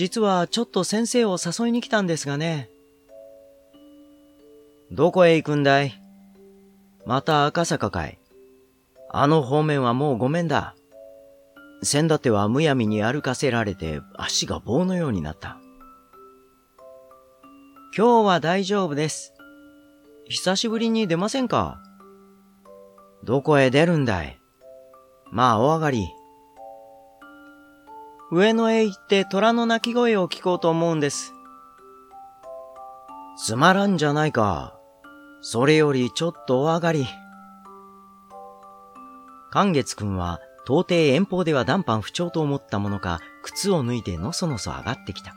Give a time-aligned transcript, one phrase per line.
[0.00, 2.70] 実はちょっと先生を誘いに来たんですがね。
[4.90, 5.92] どこへ行くんだい？
[7.04, 8.18] また赤坂かい
[9.10, 10.74] あの方面はもうごめんだ。
[11.82, 15.58] 先だってはむやみに歩かせられて足が棒のようになった。
[17.94, 19.34] 今日は大丈夫です。
[20.30, 21.78] 久しぶりに出ませんか？
[23.24, 24.40] どこへ出るんだい？
[25.30, 26.08] まあお上がり。
[28.32, 31.34] 上野へ行って虎の鳴き声を聞こうと思うんです。
[33.36, 34.78] つまらんじゃないか。
[35.40, 37.06] それよりちょっとお上がり。
[39.50, 45.34] 寛月くんは到底遠方では談判不調と思ったものか、靴を脱いでのそのそ上がってきた。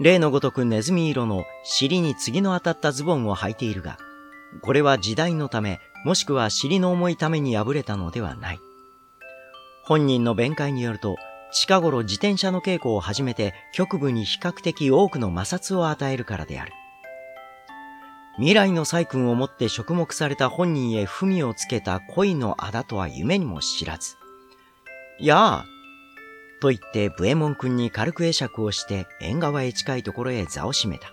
[0.00, 3.98] 例のごとくネズミ色の尻に次の当たったズボンを履いているが、
[4.62, 8.60] これは時代のため、もしくは尻の重いために破れたのではない。
[9.84, 11.16] 本人の弁解によると、
[11.52, 16.72] 近頃自転車の稽古を始めて局部に比較的多くの摩擦を与えるからである。
[18.36, 24.16] 未来の細君をもって触目された本人へ文をつけた恋のあだとは夢にも知らず。
[25.18, 25.64] やあ、
[26.60, 31.12] と言ってブエモン君に軽く会釈をして縁側へ近いところへ座を閉めた。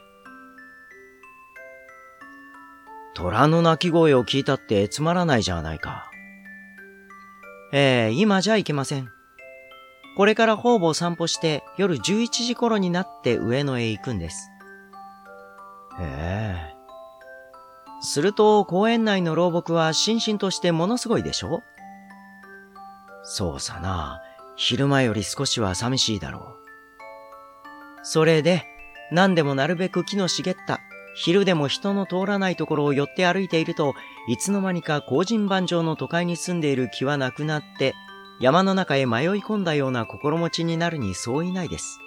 [3.16, 6.12] 虎の鳴き声を聞いたってつまらないじゃないか。
[7.74, 9.17] ええー、今じゃいけません。
[10.18, 14.50] これから方々散歩して夜11時頃になって上野へ行くんです。
[16.00, 16.74] へえ。
[18.02, 21.62] すると公園内の老木は心身としてものすごいでしょ？
[23.24, 24.22] そうさな。
[24.56, 26.44] 昼間より少しは寂しいだろう。
[28.02, 28.66] それで、
[29.12, 30.80] 何でもなるべく木の茂った、
[31.14, 33.94] 昼でも人の通らないところを寄って歩いていると
[34.28, 37.94] いつの間にか工人番上の都会に住んでいる気はなくなって、
[38.40, 42.00] 山の中へ迷い込んだような心持ちになるにそういないです。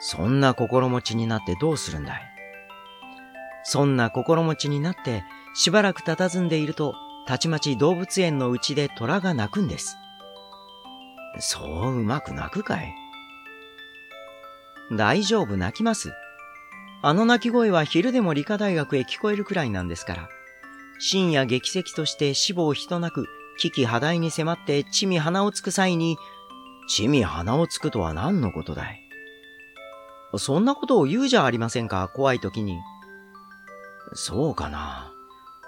[0.00, 2.22] そんな心持ちになってどうするんだい？
[3.64, 5.24] そんな心持ちになって
[5.54, 6.94] しばらく佇んでいると、
[7.26, 9.96] たちまち動物園のうちで虎が鳴くんです。
[11.38, 12.94] そううまく鳴くかい？
[14.92, 16.12] 大丈夫泣きます。
[17.02, 20.28] あの鳴き声は昼でも理科大学へ聞こえるくらいなんですから。
[21.00, 26.16] 深夜劇石として死亡人なく、危機破題に迫って地味鼻をつく際に、
[26.88, 29.00] 地味鼻をつくとは何のことだい
[30.36, 32.78] そんなことを言うじゃありませんか、怖い時に。
[34.14, 35.12] そうかな。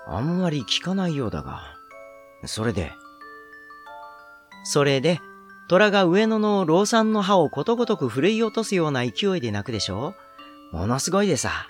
[0.07, 1.63] あんまり聞かないようだが。
[2.45, 2.93] それで。
[4.65, 5.21] それで、
[5.69, 10.15] 虎が上野の老産の歯をことごとく振るい落とすような勢いで鳴くでしょ
[10.73, 11.69] ものすごいでさ。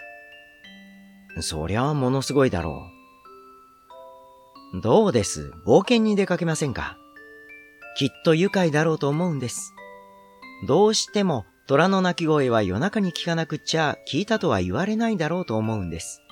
[1.41, 3.00] そりゃあものすごいだろう。
[4.73, 5.53] どうです？
[5.67, 6.97] 冒険に出かけませんか？
[7.99, 9.75] きっと愉快だろうと思うんです。
[10.67, 16.23] どうしても虎の鳴き声は夜中に聞かなくっちゃ聞いたとは言われないだろうと思うんです。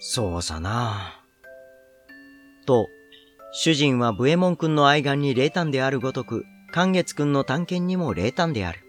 [0.00, 1.22] そうさな。
[2.66, 2.88] と、
[3.52, 8.80] 主人はブエモン君の愛玩に冷淡であるごとく、寛月君の探検にも冷淡である。